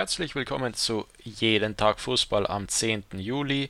Herzlich 0.00 0.34
willkommen 0.34 0.72
zu 0.72 1.06
Jeden 1.22 1.76
Tag 1.76 2.00
Fußball 2.00 2.46
am 2.46 2.68
10. 2.68 3.04
Juli, 3.18 3.68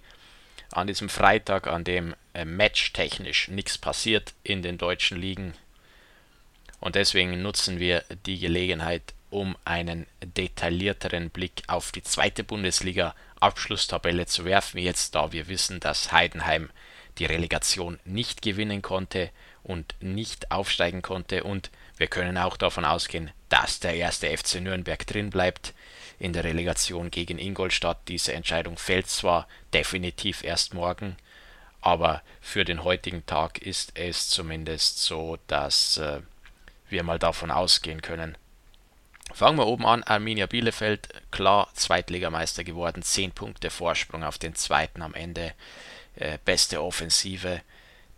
an 0.70 0.86
diesem 0.86 1.08
Freitag, 1.08 1.66
an 1.66 1.82
dem 1.82 2.14
äh, 2.34 2.44
matchtechnisch 2.44 3.48
nichts 3.48 3.78
passiert 3.78 4.32
in 4.44 4.62
den 4.62 4.78
deutschen 4.78 5.20
Ligen. 5.20 5.54
Und 6.78 6.94
deswegen 6.94 7.42
nutzen 7.42 7.80
wir 7.80 8.04
die 8.26 8.38
Gelegenheit, 8.38 9.12
um 9.30 9.56
einen 9.64 10.06
detaillierteren 10.22 11.30
Blick 11.30 11.64
auf 11.66 11.90
die 11.90 12.04
zweite 12.04 12.44
Bundesliga 12.44 13.16
Abschlusstabelle 13.40 14.26
zu 14.26 14.44
werfen, 14.44 14.78
jetzt 14.78 15.16
da 15.16 15.32
wir 15.32 15.48
wissen, 15.48 15.80
dass 15.80 16.12
Heidenheim 16.12 16.70
die 17.18 17.26
Relegation 17.26 17.98
nicht 18.04 18.40
gewinnen 18.40 18.82
konnte 18.82 19.30
und 19.64 19.96
nicht 19.98 20.52
aufsteigen 20.52 21.02
konnte 21.02 21.42
und 21.42 21.72
wir 21.96 22.06
können 22.06 22.38
auch 22.38 22.56
davon 22.56 22.84
ausgehen, 22.84 23.32
dass 23.48 23.80
der 23.80 23.96
erste 23.96 24.28
FC 24.28 24.60
Nürnberg 24.60 25.04
drin 25.04 25.30
bleibt 25.30 25.74
in 26.20 26.32
der 26.32 26.44
Relegation 26.44 27.10
gegen 27.10 27.38
Ingolstadt. 27.38 27.98
Diese 28.06 28.34
Entscheidung 28.34 28.76
fällt 28.76 29.08
zwar 29.08 29.48
definitiv 29.74 30.44
erst 30.44 30.74
morgen, 30.74 31.16
aber 31.80 32.22
für 32.40 32.64
den 32.64 32.84
heutigen 32.84 33.24
Tag 33.26 33.58
ist 33.58 33.92
es 33.98 34.28
zumindest 34.28 35.02
so, 35.02 35.38
dass 35.48 35.96
äh, 35.96 36.20
wir 36.90 37.02
mal 37.02 37.18
davon 37.18 37.50
ausgehen 37.50 38.02
können. 38.02 38.36
Fangen 39.32 39.58
wir 39.58 39.66
oben 39.66 39.86
an, 39.86 40.02
Arminia 40.02 40.46
Bielefeld, 40.46 41.08
klar 41.30 41.70
Zweitligameister 41.74 42.64
geworden, 42.64 43.02
10 43.02 43.32
Punkte 43.32 43.70
Vorsprung 43.70 44.22
auf 44.22 44.38
den 44.38 44.54
zweiten 44.54 45.02
am 45.02 45.14
Ende, 45.14 45.54
äh, 46.16 46.38
beste 46.44 46.82
Offensive 46.82 47.62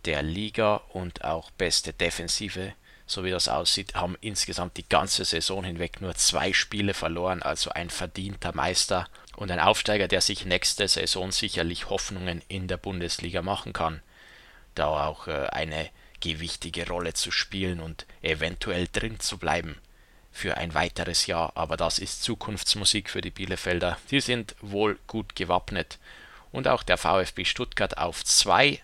der 0.03 0.23
Liga 0.23 0.81
und 0.89 1.23
auch 1.23 1.51
beste 1.51 1.93
Defensive 1.93 2.73
so 3.05 3.23
wie 3.23 3.31
das 3.31 3.47
aussieht, 3.47 3.95
haben 3.95 4.17
insgesamt 4.21 4.77
die 4.77 4.87
ganze 4.87 5.25
Saison 5.25 5.63
hinweg 5.63 6.01
nur 6.01 6.15
zwei 6.15 6.53
Spiele 6.53 6.93
verloren, 6.93 7.41
also 7.41 7.71
ein 7.71 7.89
verdienter 7.89 8.55
Meister 8.55 9.07
und 9.35 9.51
ein 9.51 9.59
Aufsteiger, 9.59 10.07
der 10.07 10.21
sich 10.21 10.45
nächste 10.45 10.87
Saison 10.87 11.31
sicherlich 11.31 11.89
Hoffnungen 11.89 12.41
in 12.47 12.67
der 12.67 12.77
Bundesliga 12.77 13.41
machen 13.41 13.73
kann, 13.73 14.01
da 14.75 15.07
auch 15.07 15.27
äh, 15.27 15.47
eine 15.51 15.89
gewichtige 16.21 16.87
Rolle 16.87 17.13
zu 17.13 17.31
spielen 17.31 17.79
und 17.81 18.05
eventuell 18.21 18.87
drin 18.91 19.19
zu 19.19 19.37
bleiben 19.37 19.77
für 20.33 20.57
ein 20.57 20.73
weiteres 20.73 21.27
Jahr, 21.27 21.51
aber 21.55 21.77
das 21.77 21.99
ist 21.99 22.23
Zukunftsmusik 22.23 23.09
für 23.09 23.21
die 23.21 23.29
Bielefelder. 23.29 23.97
Die 24.09 24.19
sind 24.19 24.55
wohl 24.61 24.97
gut 25.05 25.35
gewappnet. 25.35 25.99
Und 26.51 26.67
auch 26.67 26.83
der 26.83 26.97
VfB 26.97 27.45
Stuttgart 27.45 27.97
auf 27.97 28.25
zwei 28.25 28.81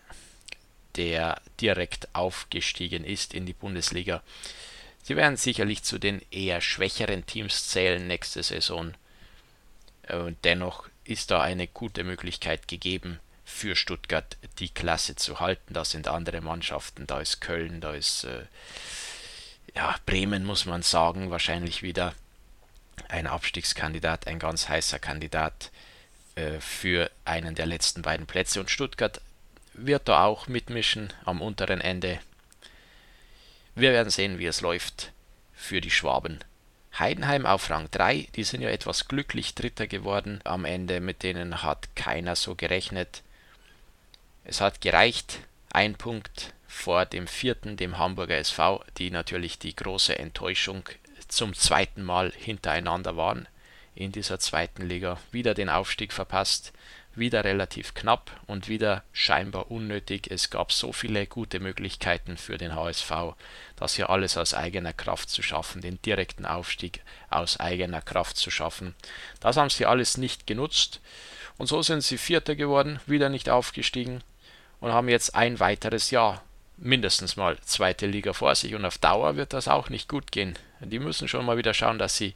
der 0.96 1.42
direkt 1.62 2.14
aufgestiegen 2.14 3.04
ist 3.04 3.34
in 3.34 3.46
die 3.46 3.54
Bundesliga. 3.54 4.22
Sie 5.04 5.16
werden 5.16 5.38
sicherlich 5.38 5.84
zu 5.84 5.98
den 5.98 6.22
eher 6.32 6.62
schwächeren 6.62 7.26
Teams 7.26 7.70
zählen 7.70 8.06
nächste 8.06 8.44
Saison. 8.44 8.94
Und 10.08 10.38
dennoch 10.44 10.88
ist 11.04 11.32
da 11.32 11.42
eine 11.42 11.68
gute 11.68 12.04
Möglichkeit 12.04 12.68
gegeben, 12.68 13.20
für 13.44 13.76
Stuttgart 13.76 14.38
die 14.60 14.70
Klasse 14.70 15.16
zu 15.16 15.40
halten. 15.40 15.74
Da 15.74 15.84
sind 15.84 16.08
andere 16.08 16.42
Mannschaften, 16.42 17.08
da 17.08 17.20
ist 17.20 17.42
Köln, 17.42 17.82
da 17.82 17.94
ist 17.94 18.24
äh, 18.26 18.46
ja, 19.76 19.96
Bremen, 20.06 20.46
muss 20.46 20.66
man 20.66 20.84
sagen, 20.84 21.32
wahrscheinlich 21.32 21.82
wieder 21.82 22.14
ein 23.08 23.28
Abstiegskandidat, 23.28 24.28
ein 24.28 24.40
ganz 24.40 24.70
heißer 24.70 25.00
Kandidat 25.00 25.72
äh, 26.36 26.60
für 26.60 27.10
einen 27.26 27.56
der 27.56 27.66
letzten 27.66 28.02
beiden 28.02 28.28
Plätze. 28.28 28.60
Und 28.60 28.70
Stuttgart 28.70 29.22
wird 29.74 30.08
da 30.08 30.26
auch 30.26 30.48
mitmischen 30.48 31.14
am 31.26 31.42
unteren 31.42 31.82
Ende. 31.82 32.20
Wir 33.76 33.92
werden 33.92 34.10
sehen, 34.10 34.40
wie 34.40 34.46
es 34.46 34.62
läuft 34.62 35.12
für 35.54 35.82
die 35.82 35.92
Schwaben. 35.92 36.40
Heidenheim 36.98 37.46
auf 37.46 37.70
Rang 37.70 37.90
3, 37.92 38.28
die 38.36 38.44
sind 38.44 38.62
ja 38.62 38.70
etwas 38.70 39.08
glücklich 39.08 39.56
Dritter 39.56 39.88
geworden 39.88 40.42
am 40.44 40.66
Ende, 40.66 41.00
mit 41.00 41.24
denen 41.24 41.64
hat 41.64 41.96
keiner 41.96 42.36
so 42.36 42.56
gerechnet. 42.56 43.24
Es 44.44 44.60
hat 44.60 44.82
gereicht, 44.82 45.40
ein 45.72 45.96
Punkt 45.96 46.54
vor 46.68 47.06
dem 47.06 47.28
vierten, 47.28 47.78
dem 47.78 47.98
Hamburger 47.98 48.38
SV, 48.38 48.84
die 48.98 49.12
natürlich 49.12 49.60
die 49.60 49.76
große 49.76 50.18
Enttäuschung 50.18 50.84
zum 51.28 51.54
zweiten 51.54 52.04
Mal 52.04 52.34
hintereinander 52.36 53.16
waren 53.16 53.48
in 53.96 54.12
dieser 54.12 54.40
zweiten 54.40 54.88
Liga, 54.88 55.20
wieder 55.32 55.54
den 55.54 55.70
Aufstieg 55.70 56.14
verpasst 56.14 56.74
wieder 57.16 57.44
relativ 57.44 57.94
knapp 57.94 58.32
und 58.48 58.68
wieder 58.68 59.04
scheinbar 59.12 59.72
unnötig. 59.72 60.30
Es 60.30 60.50
gab 60.50 60.72
so 60.72 60.94
viele 60.94 61.28
gute 61.28 61.60
Möglichkeiten 61.60 62.38
für 62.38 62.58
den 62.58 62.76
HSV, 62.76 63.12
das 63.76 63.96
hier 63.96 64.10
alles 64.10 64.38
aus 64.38 64.54
eigener 64.54 64.94
Kraft 64.94 65.30
zu 65.30 65.42
schaffen, 65.42 65.82
den 65.82 66.02
direkten 66.02 66.46
Aufstieg 66.46 67.02
aus 67.30 67.60
eigener 67.60 68.02
Kraft 68.02 68.38
zu 68.38 68.52
schaffen. 68.52 68.96
Das 69.40 69.58
haben 69.58 69.70
sie 69.70 69.86
alles 69.86 70.18
nicht 70.18 70.48
genutzt 70.48 71.02
und 71.58 71.68
so 71.68 71.82
sind 71.82 72.02
sie 72.02 72.18
Vierter 72.18 72.56
geworden, 72.56 73.00
wieder 73.06 73.30
nicht 73.30 73.50
aufgestiegen 73.50 74.24
und 74.80 74.94
haben 74.94 75.10
jetzt 75.10 75.36
ein 75.36 75.60
weiteres 75.60 76.12
Jahr 76.12 76.44
mindestens 76.78 77.36
mal 77.36 77.58
zweite 77.62 78.08
Liga 78.08 78.34
vor 78.34 78.56
sich 78.56 78.74
und 78.76 78.86
auf 78.86 78.98
Dauer 78.98 79.36
wird 79.36 79.54
das 79.54 79.68
auch 79.68 79.90
nicht 79.90 80.08
gut 80.08 80.32
gehen. 80.32 80.58
Die 80.80 81.00
müssen 81.00 81.28
schon 81.28 81.46
mal 81.46 81.58
wieder 81.58 81.74
schauen, 81.74 82.00
dass 82.00 82.16
sie 82.16 82.36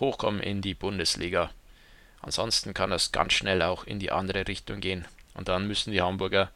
hochkommen 0.00 0.40
in 0.40 0.62
die 0.62 0.74
Bundesliga. 0.74 1.50
Ansonsten 2.20 2.74
kann 2.74 2.90
das 2.90 3.12
ganz 3.12 3.32
schnell 3.32 3.62
auch 3.62 3.84
in 3.84 3.98
die 3.98 4.10
andere 4.10 4.46
Richtung 4.46 4.80
gehen. 4.80 5.06
Und 5.34 5.48
dann 5.48 5.66
müssen 5.66 5.92
die 5.92 6.02
Hamburger 6.02 6.50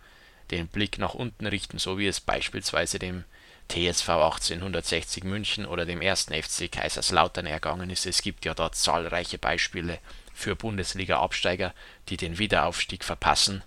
den 0.51 0.69
Blick 0.69 0.99
nach 0.99 1.15
unten 1.15 1.47
richten, 1.47 1.79
so 1.79 1.99
wie 1.99 2.07
es 2.07 2.21
beispielsweise 2.21 2.99
dem 2.99 3.25
TSV 3.69 4.09
1860 4.09 5.25
München 5.25 5.67
oder 5.67 5.87
dem 5.87 6.03
ersten 6.03 6.35
FC 6.35 6.71
Kaiserslautern 6.71 7.47
ergangen 7.47 7.91
ist. 7.91 8.07
Es 8.07 8.23
gibt 8.23 8.45
ja 8.45 8.55
dort 8.55 8.75
zahlreiche 8.75 9.39
Beispiele 9.39 9.99
für 10.35 10.57
Bundesliga-Absteiger, 10.57 11.73
die 12.09 12.17
den 12.17 12.39
Wiederaufstieg 12.39 13.05
verpassen 13.05 13.63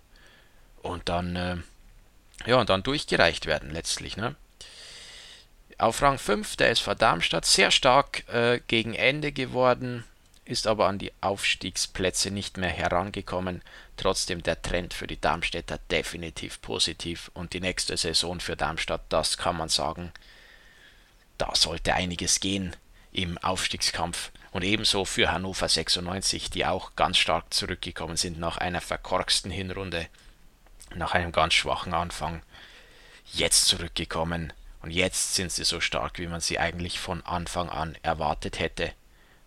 und 0.82 1.10
dann, 1.10 1.36
äh, 1.36 1.58
ja, 2.46 2.58
und 2.58 2.70
dann 2.70 2.84
durchgereicht 2.84 3.46
werden 3.46 3.72
letztlich. 3.72 4.18
Ne? 4.18 4.36
Auf 5.78 6.02
Rang 6.02 6.20
5 6.20 6.56
der 6.58 6.70
SV 6.70 6.94
Darmstadt 6.94 7.46
sehr 7.46 7.72
stark 7.72 8.28
äh, 8.30 8.60
gegen 8.68 8.94
Ende 8.94 9.32
geworden 9.32 10.04
ist 10.46 10.68
aber 10.68 10.88
an 10.88 11.00
die 11.00 11.12
Aufstiegsplätze 11.22 12.30
nicht 12.30 12.58
mehr 12.58 12.70
herangekommen. 12.70 13.62
Trotzdem 13.98 14.44
der 14.44 14.62
Trend 14.62 14.94
für 14.94 15.08
die 15.08 15.20
Darmstädter 15.20 15.80
definitiv 15.90 16.62
positiv 16.62 17.32
und 17.34 17.54
die 17.54 17.60
nächste 17.60 17.98
Saison 17.98 18.40
für 18.40 18.56
Darmstadt, 18.56 19.02
das 19.10 19.38
kann 19.38 19.58
man 19.58 19.70
sagen, 19.70 20.12
da 21.38 21.54
sollte 21.56 21.96
einiges 21.96 22.40
gehen 22.40 22.76
im 23.12 23.38
Aufstiegskampf 23.40 24.32
und 24.52 24.64
ebenso 24.64 25.04
für 25.04 25.32
Hannover 25.32 25.68
96, 25.68 26.50
die 26.50 26.66
auch 26.66 26.96
ganz 26.96 27.18
stark 27.18 27.54
zurückgekommen 27.54 28.16
sind 28.16 28.40
nach 28.40 28.58
einer 28.58 28.82
verkorksten 28.82 29.52
Hinrunde, 29.52 30.08
nach 30.94 31.14
einem 31.14 31.32
ganz 31.32 31.56
schwachen 31.56 31.94
Anfang, 31.94 32.42
jetzt 33.34 33.66
zurückgekommen 33.66 34.54
und 34.82 34.92
jetzt 34.92 35.36
sind 35.36 35.52
sie 35.52 35.64
so 35.64 35.80
stark, 35.80 36.20
wie 36.20 36.28
man 36.28 36.42
sie 36.42 36.60
eigentlich 36.60 37.00
von 37.00 37.26
Anfang 37.26 37.70
an 37.70 37.98
erwartet 38.04 38.60
hätte. 38.60 38.94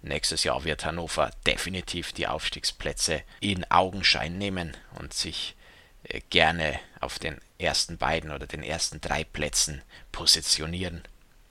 Nächstes 0.03 0.45
Jahr 0.45 0.65
wird 0.65 0.85
Hannover 0.85 1.31
definitiv 1.47 2.13
die 2.13 2.29
Aufstiegsplätze 2.29 3.23
in 3.41 3.69
Augenschein 3.71 4.39
nehmen 4.39 4.77
und 4.99 5.13
sich 5.13 5.57
äh, 6.05 6.21
gerne 6.31 6.79
auf 7.01 7.19
den 7.19 7.41
ersten 7.59 7.99
beiden 7.99 8.31
oder 8.31 8.47
den 8.47 8.63
ersten 8.63 9.01
drei 9.01 9.25
Plätzen 9.25 9.83
positionieren. 10.13 11.03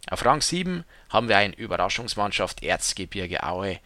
Auf 0.09 0.23
Rang 0.23 0.41
7 0.41 0.85
haben 1.09 1.27
wir 1.27 1.37
eine 1.37 1.55
Überraschungsmannschaft 1.55 2.63
Erzgebirge 2.63 3.43
Aue. 3.43 3.79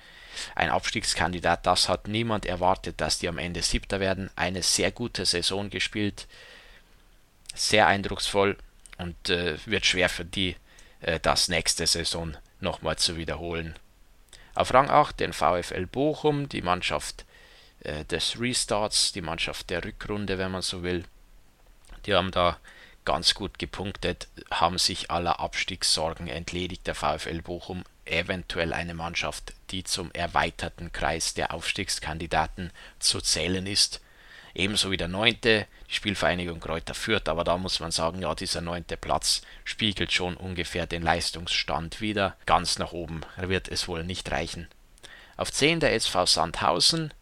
Ein 0.56 0.70
Abstiegskandidat, 0.70 1.66
das 1.66 1.90
hat 1.90 2.08
niemand 2.08 2.46
erwartet, 2.46 3.02
dass 3.02 3.18
die 3.18 3.28
am 3.28 3.40
Ende 3.40 3.64
Siebter 3.64 4.00
werden. 4.00 4.30
Eine 4.36 4.62
sehr 4.62 4.92
gute 4.92 5.26
Saison 5.26 5.72
gespielt, 5.72 6.28
sehr 7.56 7.88
eindrucksvoll 7.88 8.58
und 8.98 9.30
äh, 9.30 9.58
wird 9.66 9.86
schwer 9.86 10.10
für 10.10 10.24
die, 10.24 10.56
äh, 11.02 11.20
das 11.20 11.48
nächste 11.48 11.88
Saison 11.88 12.38
nochmal 12.60 12.98
zu 12.98 13.18
wiederholen. 13.18 13.76
Auf 14.54 14.74
Rang 14.74 14.90
8 14.90 15.20
den 15.20 15.34
VfL 15.34 15.86
Bochum, 15.86 16.50
die 16.50 16.62
Mannschaft 16.62 17.26
äh, 17.84 18.06
des 18.06 18.40
Restarts, 18.40 19.12
die 19.12 19.22
Mannschaft 19.22 19.70
der 19.70 19.84
Rückrunde, 19.84 20.38
wenn 20.38 20.52
man 20.52 20.62
so 20.62 20.84
will. 20.84 21.06
Die 22.06 22.14
haben 22.14 22.32
da 22.32 22.58
ganz 23.06 23.34
gut 23.34 23.58
gepunktet, 23.60 24.28
haben 24.52 24.78
sich 24.78 25.10
aller 25.10 25.40
Abstiegssorgen 25.40 26.28
entledigt. 26.28 26.86
Der 26.86 26.96
VfL 26.96 27.42
Bochum 27.42 27.84
eventuell 28.06 28.74
eine 28.74 28.94
Mannschaft, 28.94 29.54
die 29.72 29.84
zum 29.84 30.12
erweiterten 30.12 30.92
Kreis 30.92 31.34
der 31.34 31.54
Aufstiegskandidaten 31.54 32.72
zu 33.00 33.22
zählen 33.22 33.66
ist. 33.66 34.02
Ebenso 34.54 34.92
wie 34.92 34.98
der 34.98 35.08
neunte, 35.08 35.68
die 35.90 35.94
Spielvereinigung 35.94 36.60
Kräuter 36.60 36.94
Fürth, 36.94 37.30
aber 37.30 37.44
da 37.44 37.58
muss 37.58 37.80
man 37.80 37.92
sagen, 37.92 38.22
ja, 38.22 38.36
dieser 38.36 38.62
neunte 38.62 38.98
Platz 38.98 39.42
spiegelt 39.64 40.12
schon 40.12 40.36
ungefähr 40.36 40.88
den 40.88 41.02
Leistungsstand 41.02 42.02
wieder. 42.02 42.36
Ganz 42.46 42.80
nach 42.80 42.92
oben 42.92 43.22
wird 43.38 43.70
es 43.70 43.88
wohl 43.88 44.04
nicht 44.04 44.32
reichen. 44.32 44.68
Auf 45.38 45.52
10 45.52 45.80
der 45.80 45.94
SV 45.94 46.26
Sandhausen, 46.26 47.14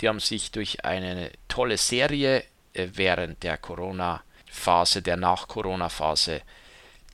die 0.00 0.08
haben 0.08 0.20
sich 0.20 0.52
durch 0.52 0.84
eine 0.84 1.32
tolle 1.48 1.76
Serie 1.76 2.44
äh, 2.74 2.88
während 2.92 3.42
der 3.42 3.58
Corona-Phase, 3.58 5.02
der 5.02 5.16
Nach-Corona-Phase 5.16 6.42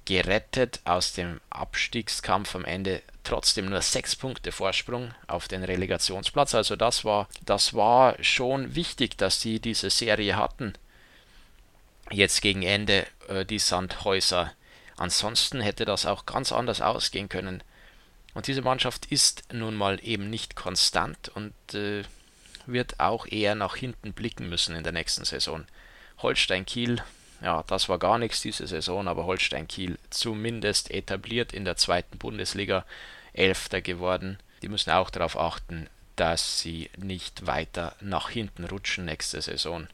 gerettet 0.05 0.81
aus 0.85 1.15
dem 1.15 1.41
Abstiegskampf 1.49 2.55
am 2.55 2.65
Ende 2.65 3.03
trotzdem 3.25 3.67
nur 3.67 3.83
sechs 3.83 4.15
Punkte 4.17 4.53
Vorsprung 4.53 5.15
auf 5.27 5.49
den 5.49 5.65
Relegationsplatz. 5.65 6.55
Also 6.55 6.77
das 6.77 7.05
war, 7.05 7.29
das 7.45 7.75
war 7.75 8.23
schon 8.23 8.75
wichtig, 8.75 9.19
dass 9.19 9.41
sie 9.41 9.61
diese 9.61 9.91
Serie 9.91 10.37
hatten. 10.37 10.75
Jetzt 12.11 12.43
gegen 12.43 12.63
Ende 12.63 13.07
äh, 13.29 13.45
die 13.45 13.59
Sandhäuser. 13.59 14.53
Ansonsten 14.97 15.61
hätte 15.61 15.85
das 15.85 16.07
auch 16.07 16.27
ganz 16.27 16.53
anders 16.53 16.81
ausgehen 16.81 17.29
können. 17.29 17.63
Und 18.35 18.47
diese 18.47 18.63
Mannschaft 18.63 19.07
ist 19.07 19.45
nun 19.53 19.75
mal 19.75 19.99
eben 20.03 20.29
nicht 20.29 20.57
konstant 20.57 21.31
und 21.35 21.55
äh, 21.75 22.03
wird 22.67 23.01
auch 23.01 23.27
eher 23.27 23.55
nach 23.55 23.77
hinten 23.77 24.13
blicken 24.13 24.49
müssen 24.49 24.75
in 24.75 24.85
der 24.85 24.93
nächsten 24.93 25.25
Saison. 25.25 25.65
Holstein 26.19 26.67
Kiel, 26.67 27.03
ja, 27.45 27.63
das 27.67 27.91
war 27.91 27.99
gar 27.99 28.19
nichts 28.19 28.41
diese 28.41 28.67
Saison, 28.67 29.07
aber 29.07 29.27
Holstein 29.27 29.69
Kiel 29.69 29.99
zumindest 30.09 30.91
etabliert 30.91 31.53
in 31.53 31.67
der 31.67 31.77
zweiten 31.77 32.17
Bundesliga, 32.17 32.87
Elfter 33.35 33.83
geworden. 33.83 34.39
Die 34.63 34.69
müssen 34.69 34.91
auch 34.91 35.11
darauf 35.11 35.39
achten, 35.39 35.89
dass 36.17 36.61
sie 36.61 36.91
nicht 36.97 37.47
weiter 37.47 37.95
nach 38.01 38.31
hinten 38.31 38.65
rutschen 38.65 39.05
nächste 39.05 39.43
Saison. 39.43 39.89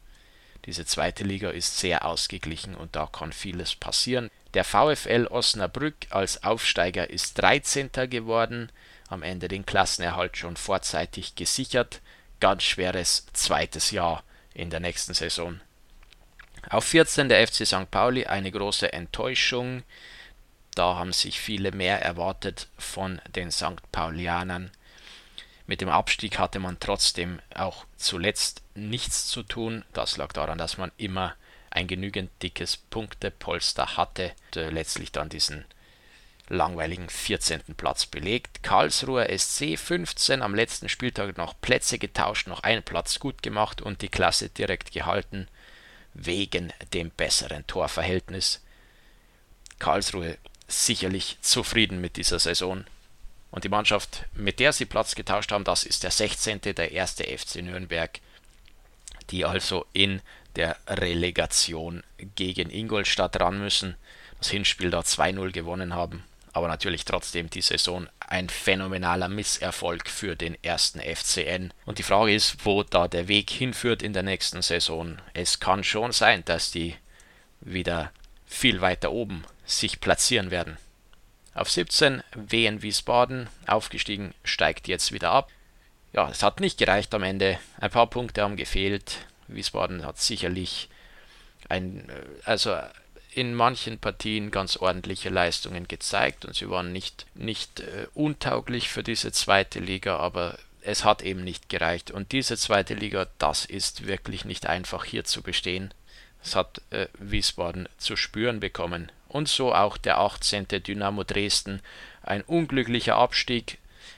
Diese 0.65 0.85
zweite 0.85 1.25
Liga 1.25 1.49
ist 1.49 1.77
sehr 1.77 2.05
ausgeglichen 2.05 2.75
und 2.75 2.95
da 2.95 3.05
kann 3.07 3.33
vieles 3.33 3.75
passieren. 3.75 4.29
Der 4.53 4.63
VfL 4.63 5.27
Osnabrück 5.29 5.95
als 6.09 6.43
Aufsteiger 6.43 7.09
ist 7.09 7.33
13. 7.41 7.89
geworden, 8.09 8.71
am 9.09 9.23
Ende 9.23 9.49
den 9.49 9.65
Klassenerhalt 9.65 10.37
schon 10.37 10.55
vorzeitig 10.55 11.35
gesichert. 11.35 11.99
Ganz 12.39 12.63
schweres 12.63 13.25
zweites 13.33 13.91
Jahr 13.91 14.23
in 14.53 14.69
der 14.69 14.79
nächsten 14.79 15.13
Saison. 15.13 15.59
Auf 16.69 16.85
14 16.85 17.27
der 17.27 17.45
FC 17.45 17.65
St. 17.65 17.89
Pauli 17.89 18.25
eine 18.25 18.51
große 18.51 18.93
Enttäuschung. 18.93 19.83
Da 20.75 20.95
haben 20.95 21.11
sich 21.11 21.39
viele 21.39 21.71
mehr 21.71 22.01
erwartet 22.01 22.67
von 22.77 23.19
den 23.35 23.51
St. 23.51 23.81
Paulianern. 23.91 24.71
Mit 25.65 25.81
dem 25.81 25.89
Abstieg 25.89 26.37
hatte 26.37 26.59
man 26.59 26.79
trotzdem 26.79 27.39
auch 27.55 27.85
zuletzt 27.97 28.61
nichts 28.75 29.27
zu 29.27 29.43
tun. 29.43 29.83
Das 29.93 30.17
lag 30.17 30.33
daran, 30.33 30.57
dass 30.57 30.77
man 30.77 30.91
immer 30.97 31.35
ein 31.71 31.87
genügend 31.87 32.29
dickes 32.41 32.77
Punktepolster 32.77 33.97
hatte 33.97 34.33
äh, 34.55 34.69
letztlich 34.69 35.11
dann 35.11 35.29
diesen 35.29 35.65
langweiligen 36.47 37.09
14. 37.09 37.61
Platz 37.77 38.05
belegt. 38.05 38.61
Karlsruher 38.61 39.27
SC 39.37 39.77
15 39.77 40.41
am 40.41 40.53
letzten 40.53 40.89
Spieltag 40.89 41.37
noch 41.37 41.59
Plätze 41.61 41.97
getauscht, 41.97 42.47
noch 42.47 42.63
einen 42.63 42.83
Platz 42.83 43.19
gut 43.19 43.41
gemacht 43.41 43.81
und 43.81 44.01
die 44.01 44.09
Klasse 44.09 44.49
direkt 44.49 44.91
gehalten 44.91 45.47
wegen 46.13 46.73
dem 46.93 47.09
besseren 47.11 47.65
Torverhältnis. 47.67 48.61
Karlsruhe 49.79 50.37
sicherlich 50.67 51.37
zufrieden 51.41 52.01
mit 52.01 52.17
dieser 52.17 52.39
Saison. 52.39 52.85
Und 53.49 53.63
die 53.63 53.69
Mannschaft, 53.69 54.25
mit 54.33 54.59
der 54.59 54.71
sie 54.71 54.85
Platz 54.85 55.15
getauscht 55.15 55.51
haben, 55.51 55.63
das 55.63 55.83
ist 55.83 56.03
der 56.03 56.11
16. 56.11 56.61
der 56.61 56.91
erste 56.91 57.23
FC 57.25 57.57
Nürnberg, 57.57 58.19
die 59.29 59.45
also 59.45 59.85
in 59.93 60.21
der 60.55 60.77
Relegation 60.87 62.03
gegen 62.35 62.69
Ingolstadt 62.69 63.39
ran 63.39 63.59
müssen. 63.59 63.95
Das 64.39 64.49
Hinspiel 64.49 64.89
da 64.89 65.01
2-0 65.01 65.51
gewonnen 65.51 65.93
haben. 65.93 66.23
Aber 66.53 66.67
natürlich 66.67 67.05
trotzdem 67.05 67.49
die 67.49 67.61
Saison 67.61 68.09
ein 68.19 68.49
phänomenaler 68.49 69.29
Misserfolg 69.29 70.09
für 70.09 70.35
den 70.35 70.61
ersten 70.63 70.99
FCN. 70.99 71.73
Und 71.85 71.97
die 71.97 72.03
Frage 72.03 72.33
ist, 72.33 72.65
wo 72.65 72.83
da 72.83 73.07
der 73.07 73.27
Weg 73.27 73.49
hinführt 73.49 74.03
in 74.03 74.13
der 74.13 74.23
nächsten 74.23 74.61
Saison. 74.61 75.17
Es 75.33 75.59
kann 75.59 75.83
schon 75.83 76.11
sein, 76.11 76.43
dass 76.45 76.71
die 76.71 76.95
wieder 77.61 78.11
viel 78.45 78.81
weiter 78.81 79.11
oben 79.11 79.43
sich 79.65 80.01
platzieren 80.01 80.51
werden. 80.51 80.77
Auf 81.53 81.69
17 81.69 82.23
Wien 82.35 82.81
Wiesbaden, 82.81 83.49
aufgestiegen, 83.67 84.33
steigt 84.43 84.87
jetzt 84.87 85.11
wieder 85.11 85.31
ab. 85.31 85.49
Ja, 86.13 86.29
es 86.29 86.43
hat 86.43 86.59
nicht 86.59 86.77
gereicht 86.77 87.13
am 87.13 87.23
Ende. 87.23 87.59
Ein 87.79 87.91
paar 87.91 88.07
Punkte 88.07 88.41
haben 88.41 88.57
gefehlt. 88.57 89.17
Wiesbaden 89.47 90.05
hat 90.05 90.19
sicherlich 90.19 90.89
ein, 91.69 92.09
äh, 92.09 92.23
also 92.45 92.77
in 93.33 93.55
manchen 93.55 93.97
Partien 93.97 94.51
ganz 94.51 94.77
ordentliche 94.77 95.29
Leistungen 95.29 95.87
gezeigt 95.87 96.45
und 96.45 96.55
sie 96.55 96.69
waren 96.69 96.91
nicht, 96.91 97.25
nicht 97.33 97.79
äh, 97.79 98.07
untauglich 98.13 98.89
für 98.89 99.03
diese 99.03 99.31
zweite 99.31 99.79
Liga, 99.79 100.17
aber 100.17 100.57
es 100.81 101.05
hat 101.05 101.21
eben 101.21 101.43
nicht 101.43 101.69
gereicht. 101.69 102.11
Und 102.11 102.31
diese 102.31 102.57
zweite 102.57 102.93
Liga, 102.93 103.27
das 103.37 103.65
ist 103.65 104.07
wirklich 104.07 104.45
nicht 104.45 104.65
einfach 104.67 105.05
hier 105.05 105.23
zu 105.23 105.41
bestehen. 105.41 105.93
Das 106.43 106.55
hat 106.55 106.81
äh, 106.89 107.07
Wiesbaden 107.19 107.87
zu 107.97 108.15
spüren 108.15 108.59
bekommen. 108.59 109.11
Und 109.27 109.47
so 109.47 109.73
auch 109.73 109.97
der 109.97 110.17
18. 110.17 110.67
Dynamo 110.67 111.23
Dresden. 111.23 111.81
Ein 112.23 112.41
unglücklicher 112.41 113.15
Abstieg 113.15 113.77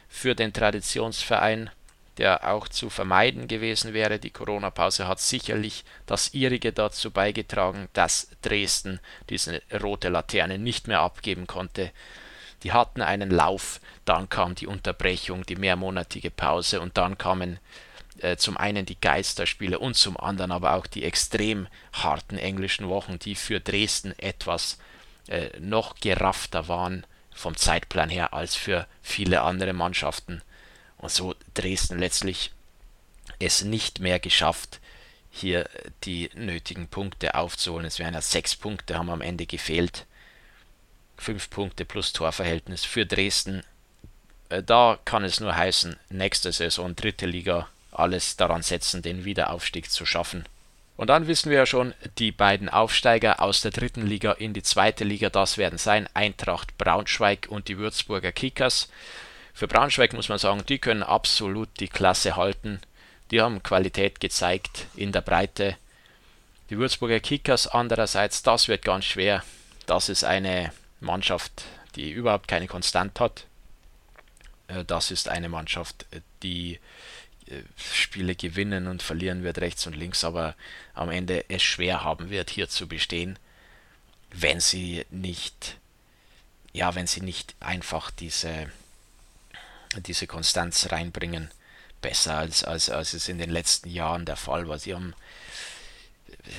für 0.09 0.35
den 0.35 0.53
Traditionsverein 0.53 1.69
der 2.17 2.51
auch 2.51 2.67
zu 2.67 2.89
vermeiden 2.89 3.47
gewesen 3.47 3.93
wäre. 3.93 4.19
Die 4.19 4.29
Corona-Pause 4.29 5.07
hat 5.07 5.19
sicherlich 5.19 5.83
das 6.05 6.33
ihrige 6.33 6.71
dazu 6.71 7.11
beigetragen, 7.11 7.89
dass 7.93 8.27
Dresden 8.41 8.99
diese 9.29 9.61
rote 9.81 10.09
Laterne 10.09 10.59
nicht 10.59 10.87
mehr 10.87 11.01
abgeben 11.01 11.47
konnte. 11.47 11.91
Die 12.63 12.71
hatten 12.71 13.01
einen 13.01 13.29
Lauf, 13.29 13.81
dann 14.05 14.29
kam 14.29 14.55
die 14.55 14.67
Unterbrechung, 14.67 15.45
die 15.45 15.55
mehrmonatige 15.55 16.31
Pause 16.31 16.79
und 16.79 16.97
dann 16.97 17.17
kamen 17.17 17.59
äh, 18.19 18.37
zum 18.37 18.57
einen 18.57 18.85
die 18.85 18.99
Geisterspiele 18.99 19.79
und 19.79 19.95
zum 19.95 20.17
anderen 20.17 20.51
aber 20.51 20.75
auch 20.75 20.87
die 20.87 21.03
extrem 21.03 21.67
harten 21.91 22.37
englischen 22.37 22.87
Wochen, 22.87 23.19
die 23.19 23.35
für 23.35 23.59
Dresden 23.59 24.17
etwas 24.17 24.77
äh, 25.27 25.49
noch 25.59 25.95
geraffter 25.95 26.67
waren 26.67 27.05
vom 27.33 27.57
Zeitplan 27.57 28.09
her 28.09 28.33
als 28.33 28.55
für 28.55 28.87
viele 29.01 29.41
andere 29.41 29.73
Mannschaften 29.73 30.41
so 31.09 31.35
Dresden 31.53 31.99
letztlich 31.99 32.51
es 33.39 33.63
nicht 33.63 33.99
mehr 33.99 34.19
geschafft, 34.19 34.79
hier 35.31 35.67
die 36.03 36.29
nötigen 36.35 36.87
Punkte 36.87 37.35
aufzuholen. 37.35 37.85
Es 37.85 37.99
wären 37.99 38.13
ja 38.13 38.21
sechs 38.21 38.55
Punkte, 38.55 38.97
haben 38.97 39.09
am 39.09 39.21
Ende 39.21 39.45
gefehlt. 39.45 40.05
Fünf 41.17 41.49
Punkte 41.49 41.85
plus 41.85 42.13
Torverhältnis 42.13 42.85
für 42.85 43.05
Dresden. 43.05 43.63
Äh, 44.49 44.63
da 44.63 44.99
kann 45.05 45.23
es 45.23 45.39
nur 45.39 45.55
heißen, 45.55 45.97
nächste 46.09 46.51
Saison 46.51 46.95
dritte 46.95 47.25
Liga, 47.25 47.67
alles 47.91 48.37
daran 48.37 48.61
setzen, 48.61 49.01
den 49.01 49.25
Wiederaufstieg 49.25 49.89
zu 49.89 50.05
schaffen. 50.05 50.45
Und 50.95 51.07
dann 51.07 51.27
wissen 51.27 51.49
wir 51.49 51.57
ja 51.57 51.65
schon, 51.65 51.95
die 52.19 52.31
beiden 52.31 52.69
Aufsteiger 52.69 53.41
aus 53.41 53.61
der 53.61 53.71
dritten 53.71 54.05
Liga 54.05 54.33
in 54.33 54.53
die 54.53 54.61
zweite 54.61 55.03
Liga, 55.03 55.29
das 55.29 55.57
werden 55.57 55.79
sein 55.79 56.07
Eintracht 56.13 56.77
Braunschweig 56.77 57.47
und 57.49 57.67
die 57.67 57.79
Würzburger 57.79 58.31
Kickers. 58.31 58.89
Für 59.53 59.67
Braunschweig 59.67 60.13
muss 60.13 60.29
man 60.29 60.39
sagen, 60.39 60.65
die 60.67 60.79
können 60.79 61.03
absolut 61.03 61.69
die 61.79 61.87
Klasse 61.87 62.35
halten. 62.35 62.81
Die 63.31 63.41
haben 63.41 63.63
Qualität 63.63 64.19
gezeigt 64.19 64.87
in 64.95 65.11
der 65.11 65.21
Breite. 65.21 65.77
Die 66.69 66.77
Würzburger 66.77 67.19
Kickers 67.19 67.67
andererseits, 67.67 68.41
das 68.41 68.67
wird 68.67 68.83
ganz 68.83 69.05
schwer. 69.05 69.43
Das 69.85 70.09
ist 70.09 70.23
eine 70.23 70.71
Mannschaft, 70.99 71.63
die 71.95 72.11
überhaupt 72.11 72.47
keine 72.47 72.67
Konstant 72.67 73.19
hat. 73.19 73.45
Äh, 74.67 74.83
das 74.85 75.11
ist 75.11 75.29
eine 75.29 75.49
Mannschaft, 75.49 76.05
die 76.41 76.79
äh, 77.47 77.61
Spiele 77.77 78.35
gewinnen 78.35 78.87
und 78.87 79.03
verlieren 79.03 79.43
wird 79.43 79.59
rechts 79.59 79.85
und 79.85 79.95
links, 79.95 80.23
aber 80.23 80.55
am 80.93 81.11
Ende 81.11 81.45
es 81.49 81.61
schwer 81.61 82.03
haben 82.03 82.29
wird, 82.29 82.49
hier 82.49 82.69
zu 82.69 82.87
bestehen, 82.87 83.37
wenn 84.31 84.59
sie 84.59 85.05
nicht, 85.11 85.77
ja, 86.71 86.95
wenn 86.95 87.07
sie 87.07 87.21
nicht 87.21 87.55
einfach 87.59 88.09
diese 88.09 88.71
diese 90.01 90.27
Konstanz 90.27 90.91
reinbringen. 90.91 91.51
Besser 92.01 92.37
als, 92.37 92.63
als, 92.63 92.89
als 92.89 93.13
es 93.13 93.29
in 93.29 93.37
den 93.37 93.49
letzten 93.49 93.89
Jahren 93.89 94.25
der 94.25 94.35
Fall 94.35 94.67
war. 94.67 94.77
Sie 94.77 94.93
haben 94.93 95.13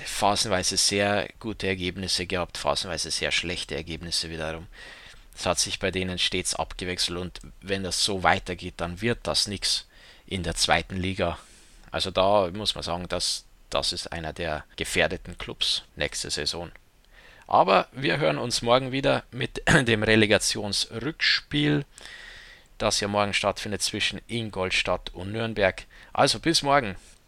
phasenweise 0.05 0.77
sehr 0.77 1.29
gute 1.41 1.67
Ergebnisse 1.67 2.27
gehabt, 2.27 2.59
phasenweise 2.59 3.11
sehr 3.11 3.31
schlechte 3.31 3.75
Ergebnisse 3.75 4.31
wiederum. 4.31 4.67
Es 5.37 5.47
hat 5.47 5.59
sich 5.59 5.79
bei 5.79 5.91
denen 5.91 6.19
stets 6.19 6.55
abgewechselt 6.55 7.19
und 7.19 7.41
wenn 7.61 7.83
das 7.83 8.05
so 8.05 8.23
weitergeht, 8.23 8.75
dann 8.79 9.01
wird 9.01 9.19
das 9.25 9.47
nichts 9.47 9.87
in 10.27 10.43
der 10.43 10.55
zweiten 10.55 10.97
Liga. 10.97 11.39
Also 11.91 12.11
da 12.11 12.51
muss 12.53 12.75
man 12.75 12.85
sagen, 12.85 13.09
dass 13.09 13.45
das 13.71 13.93
ist 13.93 14.13
einer 14.13 14.33
der 14.33 14.65
gefährdeten 14.77 15.37
Clubs 15.37 15.83
nächste 15.97 16.31
Saison. 16.31 16.71
Aber 17.47 17.89
wir 17.93 18.19
hören 18.19 18.39
uns 18.39 18.63
morgen 18.63 18.93
wieder 18.93 19.25
mit 19.31 19.63
dem 19.87 20.03
Relegationsrückspiel 20.03 21.85
das 22.79 23.01
ja 23.01 23.09
morgen 23.09 23.35
stattfindet 23.35 23.83
zwischen 23.83 24.21
Ingolstadt 24.27 25.11
und 25.15 25.33
Nürnberg. 25.33 25.87
Also 26.13 26.41
bis 26.41 26.63
morgen. 26.63 26.97